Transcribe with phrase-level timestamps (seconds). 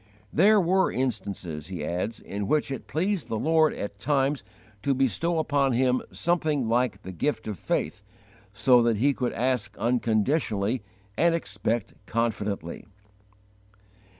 [0.33, 4.43] There were instances, he adds, in which it pleased the Lord at times
[4.81, 8.01] to bestow upon him something like the gift of faith
[8.51, 10.81] so that he could ask unconditionally
[11.19, 12.87] and expect confidently.